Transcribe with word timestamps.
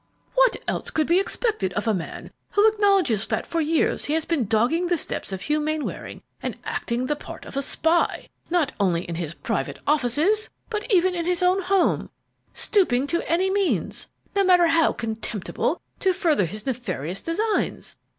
"What 0.33 0.57
else 0.67 0.89
could 0.89 1.05
be 1.05 1.19
expected 1.19 1.73
of 1.73 1.87
a 1.87 1.93
man 1.93 2.31
who 2.53 2.67
acknowledges 2.67 3.27
that 3.27 3.45
for 3.45 3.61
years 3.61 4.05
he 4.05 4.13
has 4.13 4.25
been 4.25 4.47
dogging 4.47 4.87
the 4.87 4.97
steps 4.97 5.31
of 5.31 5.43
Hugh 5.43 5.59
Mainwaring 5.59 6.23
and 6.41 6.57
acting 6.63 7.05
the 7.05 7.15
part 7.15 7.45
of 7.45 7.55
a 7.55 7.61
spy, 7.61 8.27
not 8.49 8.73
only 8.79 9.03
in 9.05 9.13
his 9.13 9.35
private 9.35 9.77
offices, 9.85 10.49
but 10.71 10.91
even 10.91 11.13
in 11.13 11.27
his 11.27 11.43
own 11.43 11.61
home, 11.61 12.09
stooping 12.51 13.05
to 13.05 13.21
any 13.31 13.51
means, 13.51 14.07
no 14.35 14.43
matter 14.43 14.65
how 14.65 14.91
contemptible, 14.91 15.79
to 15.99 16.13
further 16.13 16.45
his 16.45 16.65
nefarious 16.65 17.21
designs? 17.21 17.95